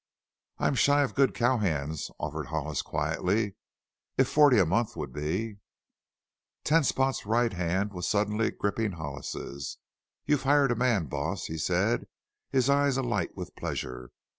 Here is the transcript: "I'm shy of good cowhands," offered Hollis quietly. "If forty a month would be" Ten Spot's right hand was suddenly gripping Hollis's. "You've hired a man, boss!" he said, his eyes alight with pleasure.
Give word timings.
"I'm 0.57 0.73
shy 0.73 1.03
of 1.03 1.13
good 1.13 1.35
cowhands," 1.35 2.09
offered 2.19 2.47
Hollis 2.47 2.81
quietly. 2.81 3.53
"If 4.17 4.27
forty 4.27 4.57
a 4.57 4.65
month 4.65 4.95
would 4.95 5.13
be" 5.13 5.59
Ten 6.63 6.83
Spot's 6.83 7.23
right 7.27 7.53
hand 7.53 7.93
was 7.93 8.07
suddenly 8.07 8.49
gripping 8.49 8.93
Hollis's. 8.93 9.77
"You've 10.25 10.41
hired 10.41 10.71
a 10.71 10.75
man, 10.75 11.05
boss!" 11.05 11.45
he 11.45 11.57
said, 11.59 12.07
his 12.49 12.67
eyes 12.67 12.97
alight 12.97 13.37
with 13.37 13.55
pleasure. 13.55 14.09